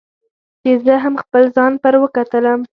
[0.61, 2.61] چې زه هم خپل ځان پر وکتلوم.